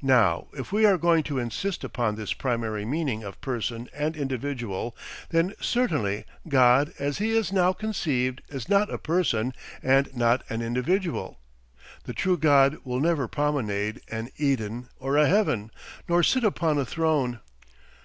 [0.00, 4.96] Now if we are going to insist upon this primary meaning of person and individual,
[5.30, 9.52] then certainly God as he is now conceived is not a person
[9.82, 11.40] and not an individual.
[12.04, 15.72] The true God will never promenade an Eden or a Heaven,
[16.08, 17.40] nor sit upon a throne.